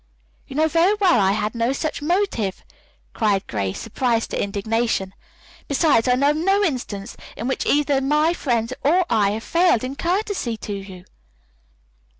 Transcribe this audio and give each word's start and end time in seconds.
"You 0.47 0.55
know 0.55 0.67
very 0.67 0.95
well 0.95 1.19
I 1.19 1.33
had 1.33 1.53
no 1.53 1.73
such 1.73 2.01
motive," 2.01 2.65
cried 3.13 3.45
Grace, 3.45 3.79
surprised 3.79 4.31
to 4.31 4.41
indignation. 4.43 5.13
"Besides, 5.67 6.07
I 6.07 6.15
know 6.15 6.31
of 6.31 6.37
no 6.37 6.63
instance 6.63 7.15
in 7.37 7.47
which 7.47 7.67
either 7.67 8.01
my 8.01 8.33
friends 8.33 8.73
or 8.83 9.05
I 9.11 9.29
have 9.29 9.43
failed 9.43 9.83
in 9.83 9.95
courtesy 9.95 10.57
to 10.57 10.73
you." 10.73 11.05